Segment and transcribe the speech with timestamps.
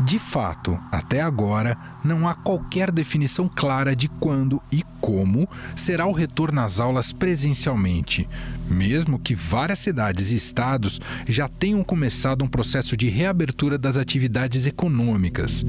[0.00, 6.12] De fato, até agora, não há qualquer definição clara de quando e como será o
[6.12, 8.28] retorno às aulas presencialmente,
[8.68, 14.66] mesmo que várias cidades e estados já tenham começado um processo de reabertura das atividades
[14.66, 15.64] econômicas.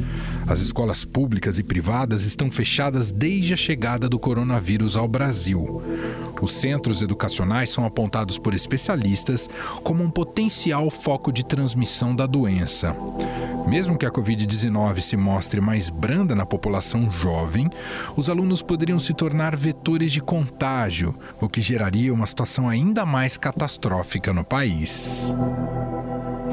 [0.45, 5.81] As escolas públicas e privadas estão fechadas desde a chegada do coronavírus ao Brasil.
[6.41, 9.49] Os centros educacionais são apontados por especialistas
[9.83, 12.95] como um potencial foco de transmissão da doença.
[13.67, 17.69] Mesmo que a Covid-19 se mostre mais branda na população jovem,
[18.15, 23.35] os alunos poderiam se tornar vetores de contágio, o que geraria uma situação ainda mais
[23.35, 25.33] catastrófica no país.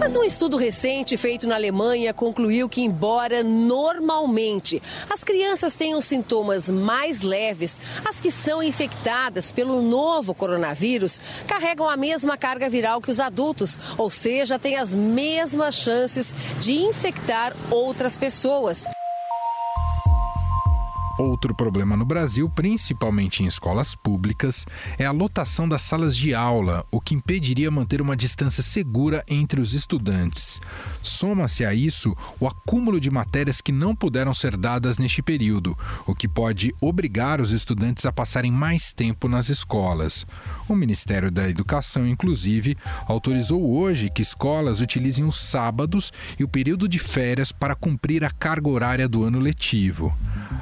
[0.05, 6.69] Mas um estudo recente feito na Alemanha concluiu que, embora normalmente as crianças tenham sintomas
[6.69, 13.11] mais leves, as que são infectadas pelo novo coronavírus carregam a mesma carga viral que
[13.11, 18.87] os adultos, ou seja, têm as mesmas chances de infectar outras pessoas.
[21.17, 24.67] Outro problema no Brasil, principalmente em escolas públicas,
[24.99, 29.61] é a lotação das salas de aula, o que impediria manter uma distância segura entre
[29.61, 30.61] os estudantes.
[31.01, 36.17] Soma-se a isso o acúmulo de matérias que não puderam ser dadas neste período, o
[36.17, 40.27] que pode obrigar os estudantes a passarem mais tempo nas escolas.
[40.69, 42.77] O Ministério da Educação, inclusive,
[43.07, 48.31] autorizou hoje que escolas utilizem os sábados e o período de férias para cumprir a
[48.31, 50.13] carga horária do ano letivo.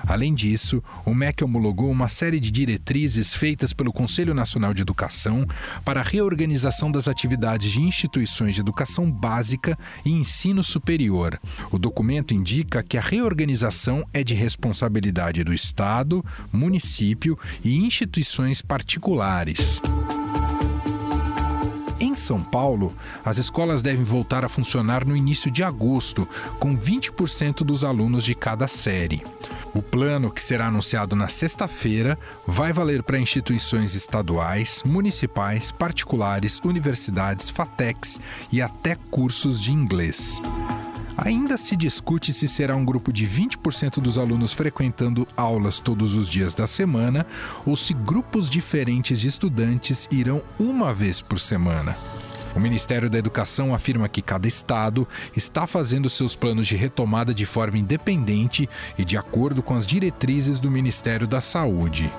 [0.07, 5.47] Além disso, o MEC homologou uma série de diretrizes feitas pelo Conselho Nacional de Educação
[5.85, 11.39] para a reorganização das atividades de instituições de educação básica e ensino superior.
[11.71, 19.81] O documento indica que a reorganização é de responsabilidade do Estado, município e instituições particulares.
[22.03, 22.93] Em São Paulo,
[23.25, 28.35] as escolas devem voltar a funcionar no início de agosto, com 20% dos alunos de
[28.35, 29.25] cada série.
[29.73, 37.49] O plano, que será anunciado na sexta-feira, vai valer para instituições estaduais, municipais, particulares, universidades,
[37.49, 38.19] FATECs
[38.51, 40.43] e até cursos de inglês.
[41.17, 46.29] Ainda se discute se será um grupo de 20% dos alunos frequentando aulas todos os
[46.29, 47.27] dias da semana
[47.67, 51.97] ou se grupos diferentes de estudantes irão uma vez por semana.
[52.55, 57.47] O Ministério da Educação afirma que cada estado está fazendo seus planos de retomada de
[57.47, 58.69] forma independente
[58.99, 62.13] e de acordo com as diretrizes do Ministério da Saúde.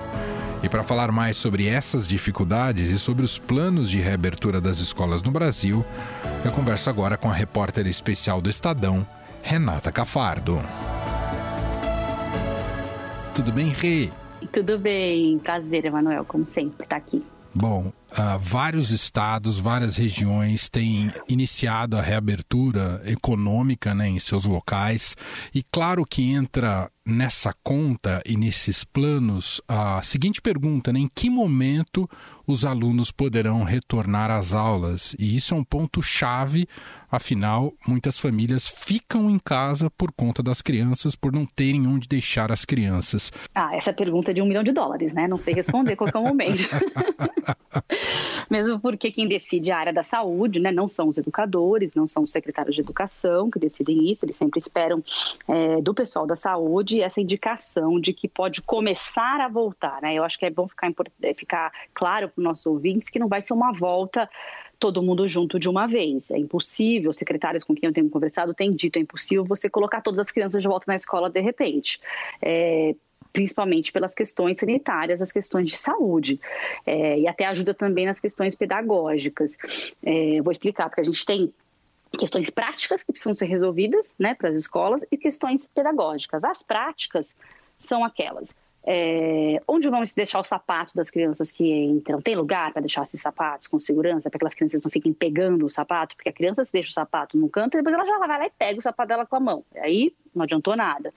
[0.64, 5.22] E para falar mais sobre essas dificuldades e sobre os planos de reabertura das escolas
[5.22, 5.84] no Brasil,
[6.42, 9.06] eu converso agora com a repórter especial do Estadão,
[9.42, 10.58] Renata Cafardo.
[13.34, 14.08] Tudo bem, Rê?
[14.54, 17.22] Tudo bem, prazer, Emanuel, como sempre, estar tá aqui.
[17.54, 25.14] Bom, uh, vários estados, várias regiões têm iniciado a reabertura econômica né, em seus locais.
[25.54, 31.28] E claro que entra nessa conta e nesses planos a seguinte pergunta: né, em que
[31.28, 32.08] momento
[32.46, 35.14] os alunos poderão retornar às aulas?
[35.18, 36.66] E isso é um ponto-chave,
[37.10, 42.50] afinal, muitas famílias ficam em casa por conta das crianças, por não terem onde deixar
[42.50, 43.32] as crianças.
[43.54, 45.28] Ah, essa pergunta é de um milhão de dólares, né?
[45.28, 46.62] Não sei responder qualquer momento.
[48.54, 50.70] Mesmo porque quem decide é a área da saúde, né?
[50.70, 54.60] Não são os educadores, não são os secretários de educação que decidem isso, eles sempre
[54.60, 55.02] esperam
[55.48, 60.14] é, do pessoal da saúde essa indicação de que pode começar a voltar, né?
[60.14, 60.88] Eu acho que é bom ficar,
[61.20, 64.30] é, ficar claro para os nossos ouvintes que não vai ser uma volta
[64.78, 66.30] todo mundo junto de uma vez.
[66.30, 70.00] É impossível, os secretários com quem eu tenho conversado têm dito, é impossível você colocar
[70.00, 71.98] todas as crianças de volta na escola de repente.
[72.40, 72.94] É,
[73.34, 76.40] principalmente pelas questões sanitárias, as questões de saúde,
[76.86, 79.58] é, e até ajuda também nas questões pedagógicas.
[80.02, 81.52] É, vou explicar, porque a gente tem
[82.16, 86.44] questões práticas que precisam ser resolvidas né, para as escolas e questões pedagógicas.
[86.44, 87.34] As práticas
[87.76, 88.54] são aquelas
[88.86, 92.20] é, onde vamos deixar o sapato das crianças que entram?
[92.20, 95.64] Tem lugar para deixar esses sapatos com segurança, para que as crianças não fiquem pegando
[95.64, 96.14] o sapato?
[96.14, 98.50] Porque a criança deixa o sapato no canto e depois ela já vai lá e
[98.50, 99.64] pega o sapato dela com a mão.
[99.76, 101.12] Aí não adiantou nada.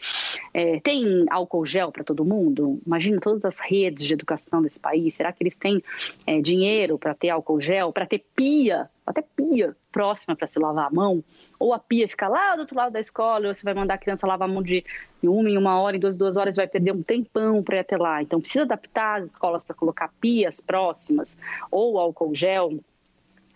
[0.53, 2.79] É, tem álcool gel para todo mundo?
[2.85, 5.13] Imagina todas as redes de educação desse país.
[5.13, 5.83] Será que eles têm
[6.25, 10.87] é, dinheiro para ter álcool gel, para ter pia, até pia próxima para se lavar
[10.87, 11.23] a mão?
[11.59, 13.97] Ou a pia fica lá do outro lado da escola, ou você vai mandar a
[13.97, 14.83] criança lavar a mão de
[15.23, 17.97] uma em uma hora, em duas, duas horas, vai perder um tempão para ir até
[17.97, 18.21] lá.
[18.21, 21.37] Então, precisa adaptar as escolas para colocar pias próximas
[21.71, 22.79] ou álcool gel.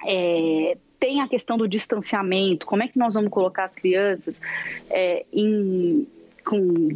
[0.05, 4.39] É, tem a questão do distanciamento, como é que nós vamos colocar as crianças
[4.87, 6.07] é, em
[6.43, 6.87] com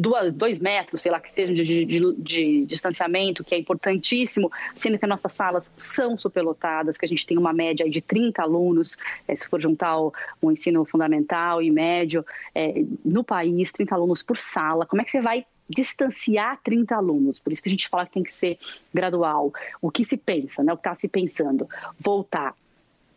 [0.00, 4.98] duas, dois metros, sei lá, que seja de, de, de, distanciamento, que é importantíssimo, sendo
[4.98, 8.96] que as nossas salas são superlotadas, que a gente tem uma média de 30 alunos,
[9.28, 12.24] é, se for juntar o, o, ensino fundamental e médio,
[12.54, 14.86] é, no país, 30 alunos por sala.
[14.86, 17.38] Como é que você vai distanciar 30 alunos?
[17.38, 18.58] Por isso que a gente fala que tem que ser
[18.92, 19.52] gradual.
[19.82, 20.72] O que se pensa, né?
[20.72, 21.68] o que está se pensando?
[22.00, 22.54] Voltar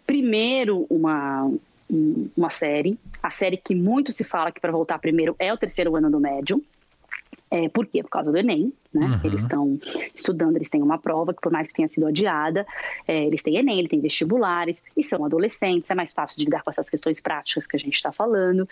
[0.08, 1.52] primeiro uma,
[2.36, 5.96] uma série, a série que muito se fala que para voltar primeiro é o terceiro
[5.96, 6.64] ano do médio.
[7.50, 8.04] É, por quê?
[8.04, 9.06] Por causa do Enem, né?
[9.06, 9.20] Uhum.
[9.24, 9.80] Eles estão
[10.14, 12.66] estudando, eles têm uma prova que, por mais que tenha sido adiada,
[13.08, 16.62] é, eles têm Enem, eles têm vestibulares, e são adolescentes, é mais fácil de lidar
[16.62, 18.68] com essas questões práticas que a gente está falando.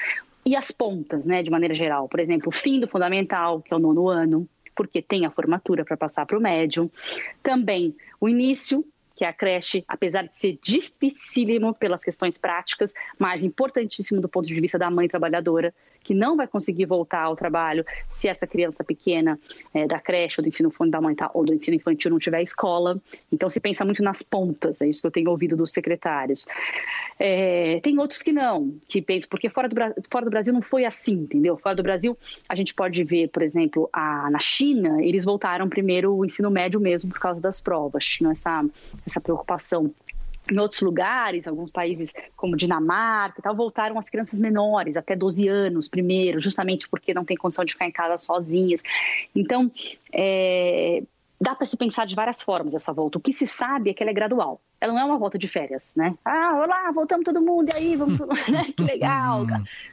[0.45, 2.09] E as pontas, né, de maneira geral.
[2.09, 5.85] Por exemplo, o fim do fundamental, que é o nono ano, porque tem a formatura
[5.85, 6.91] para passar para o médio.
[7.41, 8.85] Também o início
[9.15, 14.47] que é a creche, apesar de ser dificílimo pelas questões práticas, mas importantíssimo do ponto
[14.47, 15.73] de vista da mãe trabalhadora,
[16.05, 19.39] que não vai conseguir voltar ao trabalho se essa criança pequena
[19.73, 23.01] é, da creche ou do ensino fundamental ou do ensino infantil não tiver escola.
[23.31, 26.45] Então se pensa muito nas pontas, é isso que eu tenho ouvido dos secretários.
[27.17, 29.75] É, tem outros que não, que pensam, porque fora do,
[30.11, 31.57] fora do Brasil não foi assim, entendeu?
[31.57, 32.15] Fora do Brasil,
[32.47, 36.79] a gente pode ver, por exemplo, a, na China, eles voltaram primeiro o ensino médio
[36.79, 38.05] mesmo por causa das provas.
[38.05, 38.63] Tinham essa,
[39.05, 39.93] essa preocupação
[40.51, 45.47] em outros lugares, alguns países como Dinamarca e tal, voltaram as crianças menores, até 12
[45.47, 48.83] anos primeiro, justamente porque não tem condição de ficar em casa sozinhas.
[49.35, 49.71] Então,
[50.13, 51.01] é,
[51.41, 53.17] dá para se pensar de várias formas essa volta.
[53.17, 54.61] O que se sabe é que ela é gradual.
[54.79, 56.15] Ela não é uma volta de férias, né?
[56.23, 58.19] Ah, olá, voltamos todo mundo, e aí, vamos,
[58.49, 58.65] né?
[58.75, 59.45] que legal.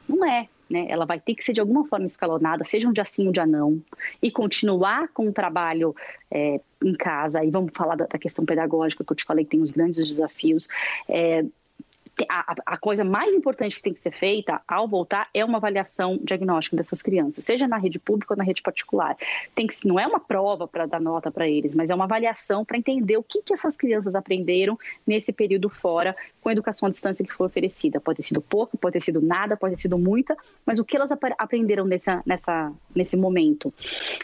[0.09, 0.87] Não é né?
[0.89, 3.47] Ela vai ter que ser de alguma forma escalonada, seja um dia sim, um dia
[3.47, 3.83] não,
[4.23, 5.95] e continuar com o trabalho
[6.31, 7.45] é, em casa.
[7.45, 10.09] E vamos falar da, da, questão pedagógica que eu te falei que tem os grandes
[10.09, 10.69] desafios.
[11.09, 11.45] É,
[12.29, 16.19] a, a, coisa mais importante que tem que ser feita ao voltar é uma avaliação
[16.23, 19.17] diagnóstica dessas crianças, seja na rede pública ou na rede particular.
[19.55, 22.65] Tem que, não é uma prova para dar nota para eles, mas é uma avaliação
[22.65, 26.91] para entender o que, que essas crianças aprenderam nesse período fora com a educação à
[26.91, 28.01] distância que foi oferecida.
[28.01, 30.37] Pode ter sido pouco, pode ter sido nada, pode ter sido muita,
[30.67, 33.73] mas o que elas aprenderam nessa, nessa, nesse momento.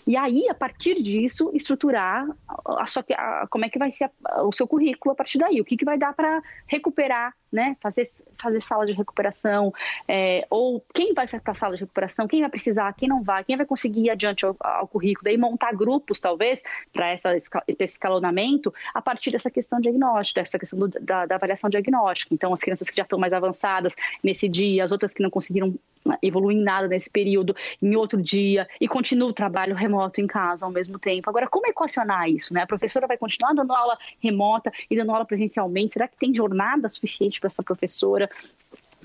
[0.07, 2.29] E aí, a partir disso, estruturar
[2.67, 4.11] a, a, como é que vai ser
[4.43, 7.77] o seu currículo a partir daí, o que, que vai dar para recuperar né?
[7.81, 8.09] Fazer,
[8.41, 9.73] fazer sala de recuperação,
[10.07, 13.45] é, ou quem vai para a sala de recuperação, quem vai precisar, quem não vai,
[13.45, 16.63] quem vai conseguir ir adiante ao, ao currículo, daí montar grupos, talvez,
[16.93, 22.35] para esse escalonamento, a partir dessa questão diagnóstica, dessa questão do, da, da, avaliação diagnóstica.
[22.35, 25.75] Então, as crianças que já estão mais avançadas nesse dia, as outras que não conseguiram
[26.23, 30.65] evoluir em nada nesse período, em outro dia, e continua o trabalho remoto em casa
[30.65, 31.29] ao mesmo tempo.
[31.29, 32.55] Agora, como equacionar isso?
[32.55, 32.63] Né?
[32.63, 35.95] A professora vai continuar dando aula remota e dando aula presencialmente?
[35.95, 38.31] Será que tem jornada suficiente para essa professora?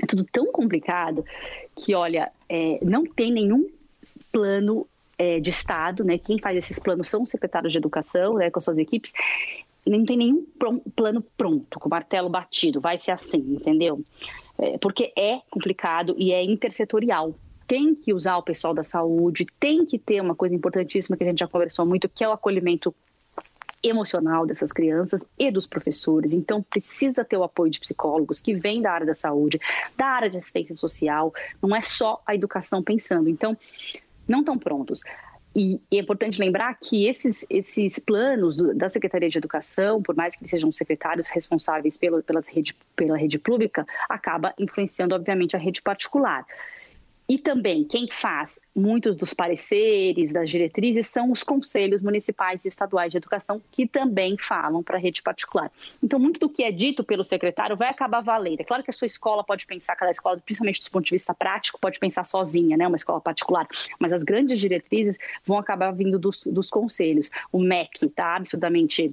[0.02, 1.24] É tudo tão complicado
[1.76, 3.70] que, olha, é, não tem nenhum
[4.32, 6.18] plano é, de Estado, né?
[6.18, 9.14] Quem faz esses planos são os secretários de educação, né, com suas equipes.
[9.86, 10.46] Não tem nenhum
[10.96, 14.02] plano pronto, com martelo batido, vai ser assim, entendeu?
[14.58, 17.34] É, porque é complicado e é intersetorial.
[17.68, 21.28] Tem que usar o pessoal da saúde, tem que ter uma coisa importantíssima que a
[21.28, 22.94] gente já conversou muito, que é o acolhimento
[23.84, 26.34] emocional dessas crianças e dos professores.
[26.34, 29.60] Então, precisa ter o apoio de psicólogos que vêm da área da saúde,
[29.98, 31.34] da área de assistência social.
[31.62, 33.30] Não é só a educação pensando.
[33.30, 33.58] Então,
[34.28, 35.02] não estão prontos.
[35.56, 40.48] E, é importante lembrar que esses, esses planos da Secretaria de Educação, por mais que
[40.48, 41.96] sejam secretários responsáveis
[42.48, 46.46] rede, pela rede pública, acaba influenciando, obviamente, a rede particular.
[47.34, 53.12] E também quem faz muitos dos pareceres, das diretrizes, são os conselhos municipais e estaduais
[53.12, 55.72] de educação, que também falam para a rede particular.
[56.04, 58.60] Então, muito do que é dito pelo secretário vai acabar valendo.
[58.60, 61.34] É claro que a sua escola pode pensar, cada escola, principalmente do ponto de vista
[61.34, 66.20] prático, pode pensar sozinha, né, uma escola particular, mas as grandes diretrizes vão acabar vindo
[66.20, 67.32] dos, dos conselhos.
[67.52, 69.12] O MEC está absolutamente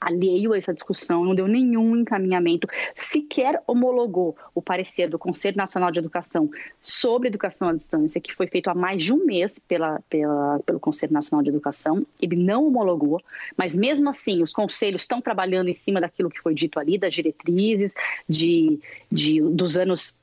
[0.00, 5.90] alheio a essa discussão, não deu nenhum encaminhamento, sequer homologou o parecer do Conselho Nacional
[5.90, 10.00] de Educação sobre educação à distância, que foi feito há mais de um mês pela,
[10.08, 12.06] pela, pelo Conselho Nacional de Educação.
[12.20, 13.22] Ele não homologou,
[13.56, 17.14] mas mesmo assim, os conselhos estão trabalhando em cima daquilo que foi dito ali, das
[17.14, 17.94] diretrizes,
[18.28, 18.78] de,
[19.10, 20.16] de, dos anos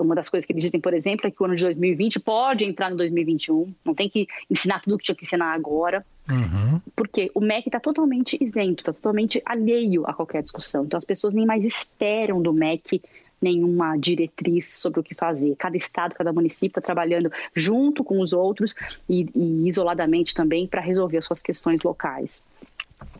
[0.00, 2.64] uma das coisas que eles dizem, por exemplo, é que o ano de 2020 pode
[2.64, 6.80] entrar no 2021, não tem que ensinar tudo o que tinha que ensinar agora, uhum.
[6.94, 10.84] porque o MEC está totalmente isento, está totalmente alheio a qualquer discussão.
[10.84, 13.02] Então as pessoas nem mais esperam do MEC
[13.40, 15.54] nenhuma diretriz sobre o que fazer.
[15.56, 18.74] Cada estado, cada município está trabalhando junto com os outros
[19.08, 22.42] e, e isoladamente também para resolver as suas questões locais.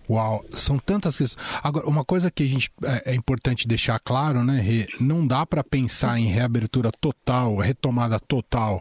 [0.09, 1.47] Uau, são tantas questões.
[1.63, 4.87] Agora, uma coisa que a gente é, é importante deixar claro, né, Rê?
[4.99, 8.81] Não dá para pensar em reabertura total, retomada total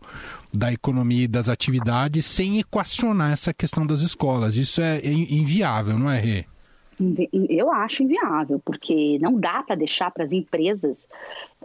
[0.54, 4.56] da economia e das atividades sem equacionar essa questão das escolas.
[4.56, 6.46] Isso é inviável, não é, Rê?
[7.32, 11.08] Eu acho inviável, porque não dá para deixar para as empresas.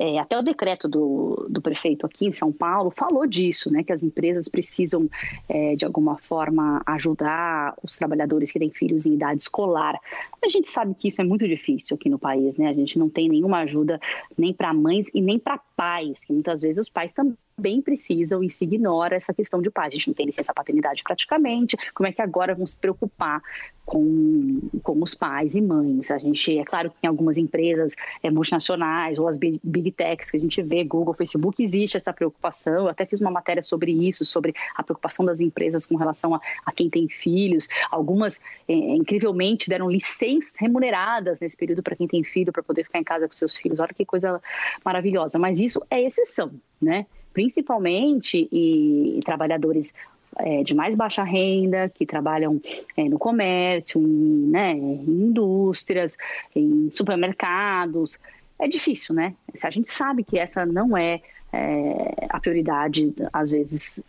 [0.04, 3.85] É, até o decreto do, do prefeito aqui em São Paulo falou disso, né?
[3.85, 5.09] Que as empresas precisam,
[5.49, 9.97] é, de alguma forma, ajudar os trabalhadores que têm filhos em idade escolar.
[10.44, 12.66] A gente sabe que isso é muito difícil aqui no país, né?
[12.66, 14.00] A gente não tem nenhuma ajuda
[14.37, 18.50] nem para mães e nem para pais, que muitas vezes os pais também precisam e
[18.50, 19.92] se ignora essa questão de pais.
[19.92, 21.76] A gente não tem licença paternidade praticamente.
[21.94, 23.40] Como é que agora vão se preocupar
[23.85, 26.11] com, com os pais e mães.
[26.11, 30.37] A gente, é claro que em algumas empresas é, multinacionais ou as big techs que
[30.37, 32.85] a gente vê, Google, Facebook, existe essa preocupação.
[32.85, 36.41] Eu até fiz uma matéria sobre isso, sobre a preocupação das empresas com relação a,
[36.65, 37.69] a quem tem filhos.
[37.91, 42.99] Algumas, é, incrivelmente, deram licenças remuneradas nesse período para quem tem filho, para poder ficar
[42.99, 43.79] em casa com seus filhos.
[43.79, 44.41] Olha que coisa
[44.85, 45.39] maravilhosa.
[45.39, 47.07] Mas isso é exceção, né?
[47.33, 49.93] principalmente e, e trabalhadores
[50.39, 52.61] é, de mais baixa renda, que trabalham
[52.97, 56.17] é, no comércio, em, né, em indústrias,
[56.55, 58.19] em supermercados.
[58.62, 59.35] É difícil, né?
[59.61, 61.21] A gente sabe que essa não é,
[61.52, 64.00] é a prioridade, às vezes,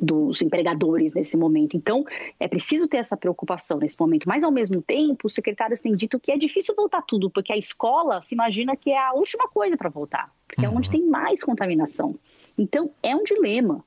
[0.00, 1.76] dos empregadores nesse momento.
[1.76, 2.04] Então,
[2.38, 4.28] é preciso ter essa preocupação nesse momento.
[4.28, 7.56] Mas, ao mesmo tempo, os secretários têm dito que é difícil voltar tudo, porque a
[7.56, 10.72] escola se imagina que é a última coisa para voltar, porque uhum.
[10.72, 10.96] é onde uhum.
[10.96, 12.14] tem mais contaminação.
[12.56, 13.84] Então, é um dilema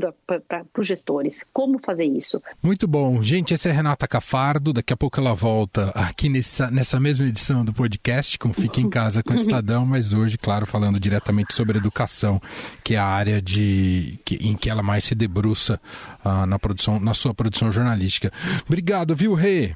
[0.00, 1.44] para os gestores.
[1.52, 2.42] Como fazer isso?
[2.62, 3.22] Muito bom.
[3.22, 4.72] Gente, essa é a Renata Cafardo.
[4.72, 8.90] Daqui a pouco ela volta aqui nessa, nessa mesma edição do podcast, como Fica em
[8.90, 12.40] Casa com o Estadão, mas hoje, claro, falando diretamente sobre educação,
[12.82, 15.80] que é a área de, que, em que ela mais se debruça
[16.24, 18.32] uh, na, produção, na sua produção jornalística.
[18.66, 19.74] Obrigado, viu, Rê?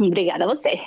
[0.00, 0.80] Obrigada a você.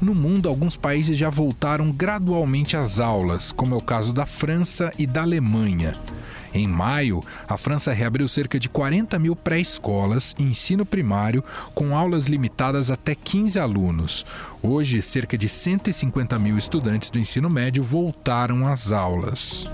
[0.00, 4.92] No mundo, alguns países já voltaram gradualmente às aulas, como é o caso da França
[4.98, 5.98] e da Alemanha.
[6.54, 11.42] Em maio, a França reabriu cerca de 40 mil pré-escolas e ensino primário,
[11.74, 14.24] com aulas limitadas até 15 alunos.
[14.62, 19.68] Hoje, cerca de 150 mil estudantes do ensino médio voltaram às aulas.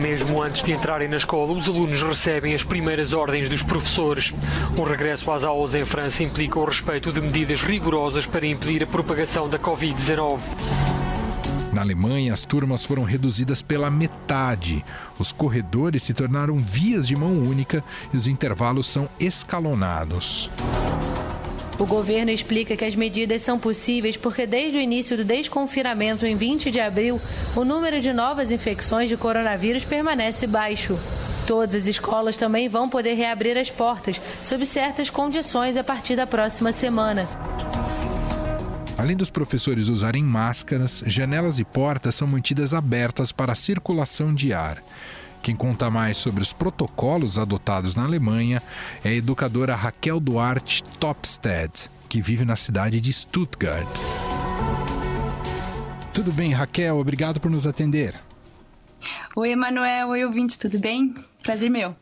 [0.00, 4.34] Mesmo antes de entrarem na escola, os alunos recebem as primeiras ordens dos professores.
[4.76, 8.86] O regresso às aulas em França implica o respeito de medidas rigorosas para impedir a
[8.86, 10.40] propagação da Covid-19.
[11.72, 14.84] Na Alemanha, as turmas foram reduzidas pela metade.
[15.18, 20.50] Os corredores se tornaram vias de mão única e os intervalos são escalonados.
[21.78, 26.36] O governo explica que as medidas são possíveis porque, desde o início do desconfinamento em
[26.36, 27.18] 20 de abril,
[27.56, 30.98] o número de novas infecções de coronavírus permanece baixo.
[31.46, 36.26] Todas as escolas também vão poder reabrir as portas, sob certas condições, a partir da
[36.26, 37.26] próxima semana.
[39.02, 44.52] Além dos professores usarem máscaras, janelas e portas são mantidas abertas para a circulação de
[44.52, 44.80] ar.
[45.42, 48.62] Quem conta mais sobre os protocolos adotados na Alemanha
[49.02, 53.88] é a educadora Raquel Duarte Topstedt, que vive na cidade de Stuttgart.
[56.14, 56.96] Tudo bem, Raquel?
[56.96, 58.14] Obrigado por nos atender.
[59.34, 60.10] Oi, Emanuel.
[60.10, 60.56] Oi, ouvintes.
[60.56, 61.12] Tudo bem?
[61.42, 61.96] Prazer meu.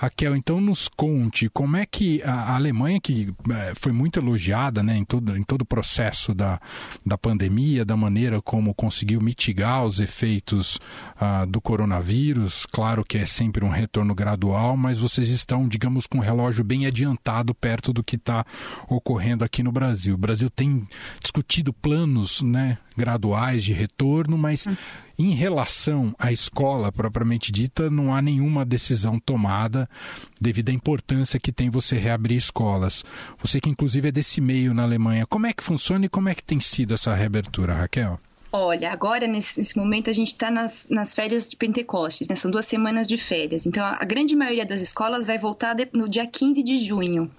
[0.00, 4.96] Raquel, então nos conte como é que a Alemanha, que é, foi muito elogiada né,
[4.96, 6.58] em, todo, em todo o processo da,
[7.04, 10.76] da pandemia, da maneira como conseguiu mitigar os efeitos
[11.20, 16.16] uh, do coronavírus, claro que é sempre um retorno gradual, mas vocês estão, digamos, com
[16.16, 18.46] o relógio bem adiantado perto do que está
[18.88, 20.14] ocorrendo aqui no Brasil.
[20.14, 20.88] O Brasil tem
[21.22, 24.66] discutido planos né, graduais de retorno, mas.
[24.66, 24.74] Hum
[25.26, 29.88] em relação à escola propriamente dita, não há nenhuma decisão tomada
[30.40, 33.04] devido à importância que tem você reabrir escolas.
[33.42, 36.34] Você que inclusive é desse meio na Alemanha, como é que funciona e como é
[36.34, 38.18] que tem sido essa reabertura, Raquel?
[38.52, 42.34] Olha, agora nesse, nesse momento a gente está nas, nas férias de Pentecostes, né?
[42.34, 43.64] São duas semanas de férias.
[43.64, 47.30] Então a, a grande maioria das escolas vai voltar de, no dia 15 de junho.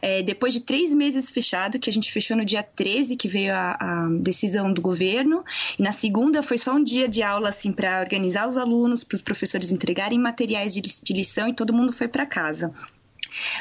[0.00, 3.54] É, depois de três meses fechado, que a gente fechou no dia 13, que veio
[3.54, 5.44] a, a decisão do governo,
[5.78, 9.16] e na segunda foi só um dia de aula assim para organizar os alunos, para
[9.16, 12.72] os professores entregarem materiais de, de lição e todo mundo foi para casa.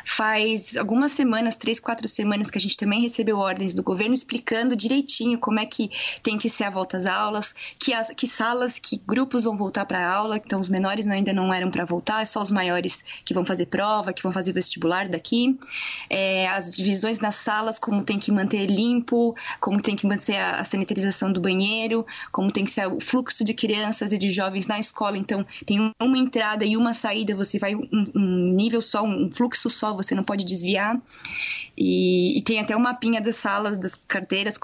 [0.06, 4.76] Faz algumas semanas, três, quatro semanas, que a gente também recebeu ordens do governo explicando
[4.76, 5.90] direitinho como é que
[6.22, 9.86] tem que ser a volta às aulas, que, as, que salas, que grupos vão voltar
[9.86, 10.38] para aula.
[10.38, 13.68] Então, os menores ainda não eram para voltar, é só os maiores que vão fazer
[13.68, 15.58] prova, que vão fazer vestibular daqui.
[16.10, 20.62] É, as divisões nas salas, como tem que manter limpo, como tem que manter a,
[20.62, 24.68] a sanitização do banheiro, como tem que ser o fluxo de crianças e de jovens
[24.68, 25.18] na escola.
[25.18, 29.63] Então, tem uma entrada e uma saída, você vai um, um nível só, um fluxo
[29.64, 31.00] fixo só, você não pode desviar.
[31.76, 34.60] E, e tem até um mapinha das salas, das carteiras,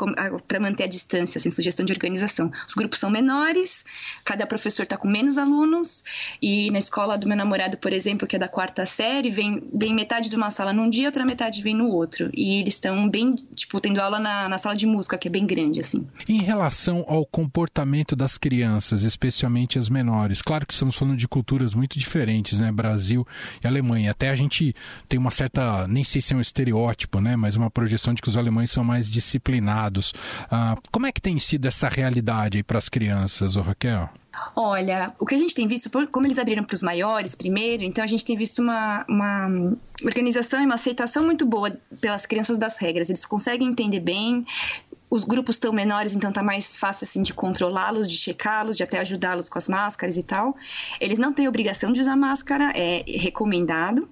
[0.47, 2.51] para manter a distância, assim, sugestão de organização.
[2.67, 3.83] Os grupos são menores,
[4.23, 6.03] cada professor está com menos alunos,
[6.41, 9.93] e na escola do meu namorado, por exemplo, que é da quarta série, vem, vem
[9.93, 12.29] metade de uma sala num dia, outra metade vem no outro.
[12.33, 15.47] E eles estão bem, tipo, tendo aula na, na sala de música, que é bem
[15.47, 16.07] grande, assim.
[16.27, 21.73] Em relação ao comportamento das crianças, especialmente as menores, claro que estamos falando de culturas
[21.73, 22.71] muito diferentes, né?
[22.71, 23.25] Brasil
[23.63, 24.11] e Alemanha.
[24.11, 24.75] Até a gente
[25.07, 27.35] tem uma certa, nem sei se é um estereótipo, né?
[27.35, 30.13] Mas uma projeção de que os alemães são mais disciplinados.
[30.49, 34.09] Ah, como é que tem sido essa realidade para as crianças, ô Raquel?
[34.55, 38.03] Olha, o que a gente tem visto, como eles abriram para os maiores primeiro, então
[38.03, 42.77] a gente tem visto uma, uma organização e uma aceitação muito boa pelas crianças das
[42.77, 43.09] regras.
[43.09, 44.45] Eles conseguem entender bem,
[45.09, 48.99] os grupos estão menores, então tá mais fácil assim de controlá-los, de checá-los, de até
[48.99, 50.53] ajudá-los com as máscaras e tal.
[50.99, 54.07] Eles não têm obrigação de usar máscara, é recomendado.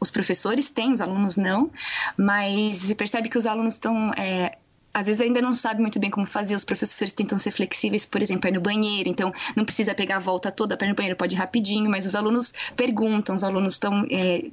[0.00, 1.70] Os professores têm, os alunos não,
[2.16, 4.52] mas você percebe que os alunos estão é,
[4.92, 8.22] às vezes ainda não sabe muito bem como fazer, os professores tentam ser flexíveis, por
[8.22, 11.16] exemplo, ir no banheiro, então não precisa pegar a volta toda para ir no banheiro,
[11.16, 14.50] pode ir rapidinho, mas os alunos perguntam, os alunos estão é,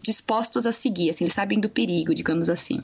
[0.00, 2.82] dispostos a seguir, assim, eles sabem do perigo, digamos assim.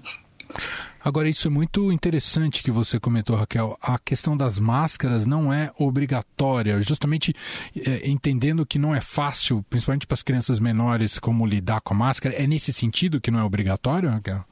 [1.02, 3.78] Agora, isso é muito interessante que você comentou, Raquel.
[3.81, 7.35] A questão das máscaras não é obrigatória, justamente
[7.76, 11.97] é, entendendo que não é fácil, principalmente para as crianças menores, como lidar com a
[11.97, 12.35] máscara.
[12.35, 14.45] É nesse sentido que não é obrigatório, Raquel?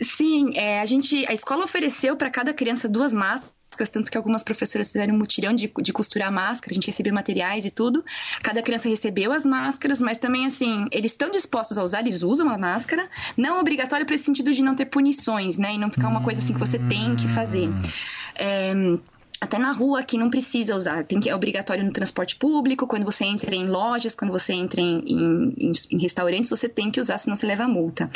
[0.00, 3.55] Sim, é, a gente, a escola ofereceu para cada criança duas máscaras
[3.90, 7.64] tanto que algumas professoras fizeram um mutirão de, de costurar máscara, a gente recebeu materiais
[7.64, 8.04] e tudo.
[8.42, 12.48] Cada criança recebeu as máscaras, mas também, assim, eles estão dispostos a usar, eles usam
[12.48, 15.74] a máscara, não obrigatório para esse sentido de não ter punições, né?
[15.74, 17.68] E não ficar uma coisa assim que você tem que fazer.
[18.34, 18.72] É,
[19.40, 23.04] até na rua que não precisa usar, tem que é obrigatório no transporte público, quando
[23.04, 27.18] você entra em lojas, quando você entra em, em, em restaurantes, você tem que usar,
[27.18, 28.10] senão você leva multa.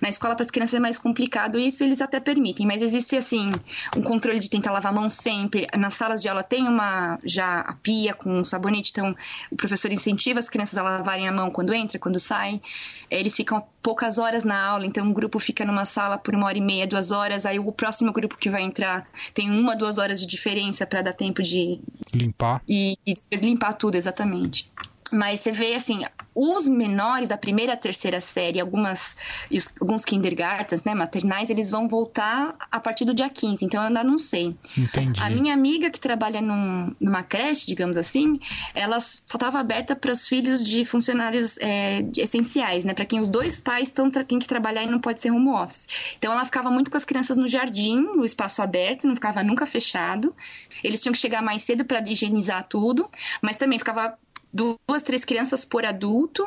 [0.00, 3.50] Na escola para as crianças é mais complicado isso, eles até permitem, mas existe assim
[3.96, 5.66] um controle de tentar lavar a mão sempre.
[5.76, 9.14] Nas salas de aula tem uma já a pia com sabonete, então
[9.50, 12.60] o professor incentiva as crianças a lavarem a mão quando entra, quando sai.
[13.10, 16.58] Eles ficam poucas horas na aula, então um grupo fica numa sala por uma hora
[16.58, 20.20] e meia, duas horas, aí o próximo grupo que vai entrar tem uma, duas horas
[20.20, 21.80] de diferença para dar tempo de
[22.12, 24.70] limpar e, e limpar tudo exatamente.
[25.12, 26.02] Mas você vê assim,
[26.34, 29.16] os menores da primeira a terceira série, algumas,
[29.80, 34.04] alguns kindergartens, né, maternais, eles vão voltar a partir do dia 15, então eu ainda
[34.04, 34.54] não sei.
[34.76, 35.22] Entendi.
[35.22, 38.38] A minha amiga que trabalha num, numa creche, digamos assim,
[38.74, 43.30] ela só estava aberta para os filhos de funcionários é, essenciais, né, para quem os
[43.30, 45.86] dois pais tão, têm que trabalhar e não pode ser home office.
[46.18, 49.64] Então ela ficava muito com as crianças no jardim, no espaço aberto, não ficava nunca
[49.64, 50.34] fechado.
[50.82, 53.08] Eles tinham que chegar mais cedo para higienizar tudo,
[53.40, 54.18] mas também ficava
[54.56, 56.42] duas, três crianças por adulto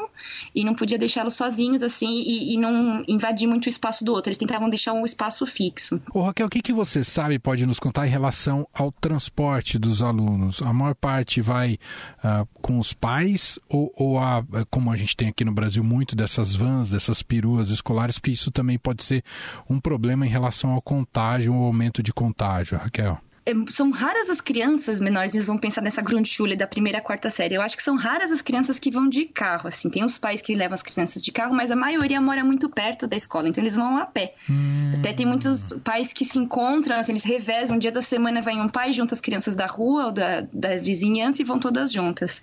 [0.53, 4.29] e não podia deixá-los sozinhos assim e, e, não invadir muito o espaço do outro.
[4.29, 6.01] Eles tentavam deixar um espaço fixo.
[6.13, 10.01] Ô, Raquel, o que, que você sabe, pode nos contar em relação ao transporte dos
[10.01, 10.61] alunos?
[10.61, 11.77] A maior parte vai
[12.23, 16.15] uh, com os pais ou, ou a, como a gente tem aqui no Brasil muito
[16.15, 19.23] dessas vans, dessas peruas escolares, porque isso também pode ser
[19.69, 23.19] um problema em relação ao contágio, o aumento de contágio, Raquel?
[23.49, 27.55] É, são raras as crianças menores, vão pensar nessa Grundschule da primeira a quarta série.
[27.55, 29.89] Eu acho que são raras as crianças que vão de carro, assim.
[29.89, 33.07] Tem os pais que levam as crianças de carro, mas a maioria mora muito perto
[33.07, 34.35] da escola, então eles vão a pé.
[34.47, 34.93] Hum.
[34.95, 38.55] Até tem muitos pais que se encontram, assim, eles revezam, um dia da semana vai
[38.55, 42.41] um pai junto as crianças da rua ou da, da vizinhança e vão todas juntas.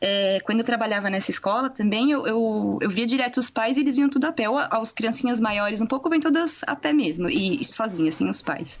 [0.00, 3.80] É, quando eu trabalhava nessa escola também, eu, eu, eu, via direto os pais e
[3.80, 4.48] eles vinham tudo a pé.
[4.48, 8.28] Ou as criancinhas maiores um pouco, vêm todas a pé mesmo, e, e sozinhas, assim,
[8.28, 8.80] os pais.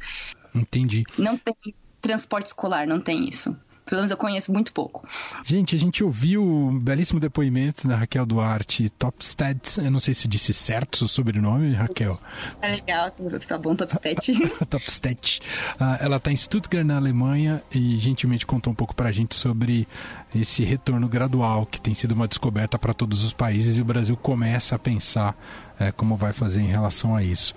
[0.54, 1.04] Entendi.
[1.18, 1.54] Não tem
[2.00, 3.56] transporte escolar, não tem isso.
[3.84, 5.06] Pelo menos eu conheço muito pouco.
[5.44, 9.60] Gente, a gente ouviu belíssimo depoimento da Raquel Duarte, Topsted.
[9.78, 12.16] Eu não sei se disse certo o sobrenome, Raquel.
[12.62, 13.10] É legal,
[13.46, 14.48] tá bom, Topsted.
[14.70, 15.40] Topsted.
[15.80, 19.34] Uh, ela está em Stuttgart, na Alemanha, e gentilmente contou um pouco para a gente
[19.34, 19.86] sobre
[20.34, 24.16] esse retorno gradual, que tem sido uma descoberta para todos os países, e o Brasil
[24.16, 25.36] começa a pensar
[25.78, 27.52] é, como vai fazer em relação a isso.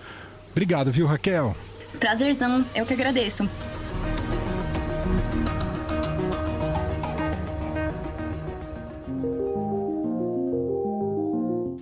[0.52, 1.56] Obrigado, viu, Raquel?
[1.96, 3.50] Prazerzão, eu que agradeço.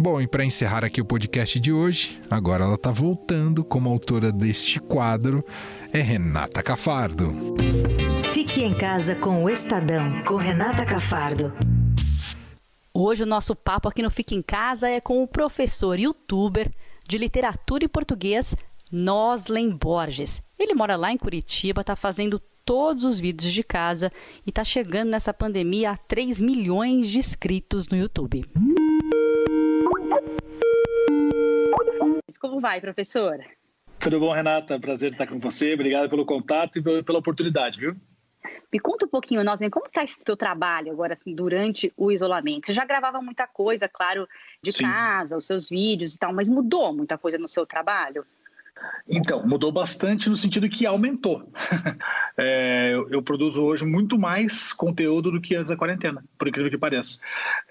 [0.04, 4.34] Bom, e para encerrar aqui o podcast de hoje, agora ela está voltando como autora
[4.34, 5.46] deste quadro,
[5.94, 7.34] é Renata Cafardo.
[8.34, 11.54] Fique em casa com o Estadão, com Renata Cafardo.
[12.94, 16.70] Hoje o nosso papo aqui no Fique em Casa é com o professor youtuber
[17.08, 18.54] de literatura e português
[18.94, 20.40] Noslen Borges.
[20.58, 24.12] Ele mora lá em Curitiba, está fazendo todos os vídeos de casa
[24.46, 28.46] e está chegando nessa pandemia a 3 milhões de inscritos no YouTube.
[32.40, 33.44] Como vai, professor?
[34.00, 34.80] Tudo bom, Renata?
[34.80, 35.74] Prazer estar com você.
[35.74, 37.96] Obrigado pelo contato e pela oportunidade, viu?
[38.72, 42.68] Me conta um pouquinho, nós, como está esse teu trabalho agora, assim, durante o isolamento?
[42.68, 44.28] Você já gravava muita coisa, claro,
[44.62, 44.84] de Sim.
[44.84, 48.24] casa, os seus vídeos e tal, mas mudou muita coisa no seu trabalho?
[49.08, 51.52] Então, mudou bastante no sentido que aumentou.
[52.38, 56.72] é, eu, eu, produzo hoje muito mais conteúdo do que antes da quarentena, por incrível
[56.72, 57.20] que pareça.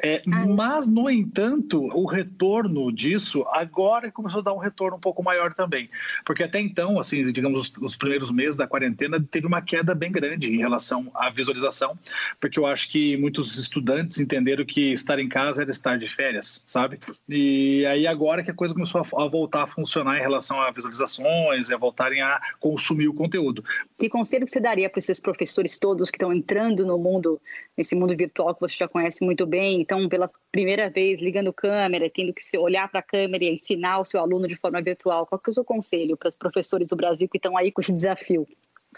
[0.03, 5.23] É, mas, no entanto, o retorno disso agora começou a dar um retorno um pouco
[5.23, 5.88] maior também.
[6.25, 10.12] Porque até então, assim, digamos, os, os primeiros meses da quarentena teve uma queda bem
[10.12, 11.99] grande em relação à visualização,
[12.38, 16.62] porque eu acho que muitos estudantes entenderam que estar em casa era estar de férias,
[16.67, 17.01] sabe?
[17.27, 20.71] E aí agora que a coisa começou a, a voltar a funcionar em relação à
[20.71, 23.64] visualização atualizações e a voltarem a consumir o conteúdo.
[23.98, 27.40] Que conselho você daria para esses professores todos que estão entrando no mundo,
[27.76, 32.11] nesse mundo virtual que você já conhece muito bem, então pela primeira vez ligando câmera,
[32.11, 35.26] tendo que olhar para a câmera e ensinar o seu aluno de forma virtual?
[35.26, 37.81] Qual que é o seu conselho para os professores do Brasil que estão aí com
[37.81, 38.46] esse desafio?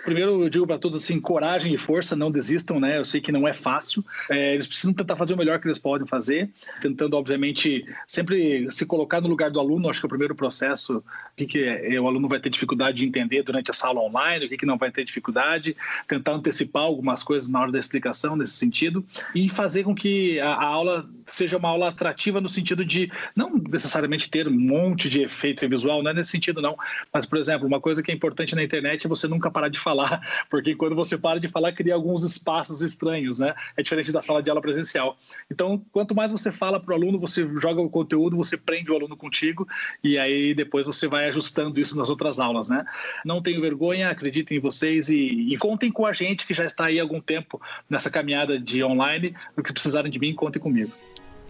[0.03, 2.99] Primeiro, eu digo para todos assim: coragem e força, não desistam, né?
[2.99, 4.05] Eu sei que não é fácil.
[4.29, 8.85] É, eles precisam tentar fazer o melhor que eles podem fazer, tentando, obviamente, sempre se
[8.85, 9.89] colocar no lugar do aluno.
[9.89, 11.03] Acho que é o primeiro processo,
[11.41, 14.49] o que, é, o aluno vai ter dificuldade de entender durante essa aula online, o
[14.49, 15.77] que, que não vai ter dificuldade,
[16.09, 19.05] tentar antecipar algumas coisas na hora da explicação nesse sentido
[19.35, 23.51] e fazer com que a, a aula seja uma aula atrativa no sentido de não
[23.71, 26.77] necessariamente ter um monte de efeito visual, não é nesse sentido, não.
[27.13, 29.79] Mas, por exemplo, uma coisa que é importante na internet é você nunca parar de
[29.85, 33.55] falar, porque quando você para de falar, cria alguns espaços estranhos, né?
[33.77, 35.17] É diferente da sala de aula presencial.
[35.51, 38.97] Então, quanto mais você fala para o aluno, você joga o conteúdo, você prende o
[38.97, 39.69] aluno contigo
[40.03, 42.85] e aí depois você vai ajustando isso nas outras aulas, né?
[43.25, 46.87] Não tenho vergonha, acreditem em vocês e, e contem com a gente que já está
[46.87, 49.35] aí há algum tempo nessa caminhada de online.
[49.57, 50.91] O que precisarem de mim, contem comigo.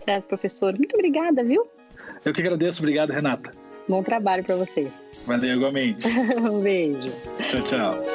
[0.05, 0.77] Certo, professor.
[0.77, 1.67] Muito obrigada, viu?
[2.25, 2.81] Eu que agradeço.
[2.81, 3.53] Obrigado, Renata.
[3.89, 4.91] Bom trabalho para você.
[5.27, 6.07] Valeu, igualmente.
[6.39, 7.13] um beijo.
[7.51, 8.14] Tchau, tchau.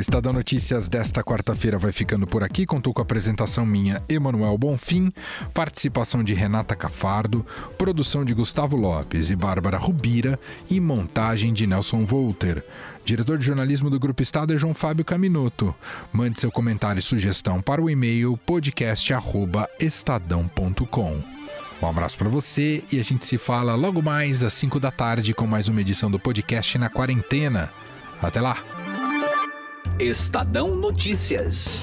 [0.00, 2.64] Estadão Notícias desta quarta-feira vai ficando por aqui.
[2.64, 5.12] Contou com a apresentação minha, Emanuel Bonfim,
[5.52, 7.44] participação de Renata Cafardo,
[7.76, 12.64] produção de Gustavo Lopes e Bárbara Rubira e montagem de Nelson Volter.
[13.04, 15.74] Diretor de jornalismo do Grupo Estado é João Fábio Caminoto.
[16.10, 21.20] Mande seu comentário e sugestão para o e-mail podcast@estadão.com.
[21.82, 25.34] Um abraço para você e a gente se fala logo mais às 5 da tarde
[25.34, 27.68] com mais uma edição do podcast na quarentena.
[28.22, 28.69] Até lá.
[30.00, 31.78] Estadão Notícias.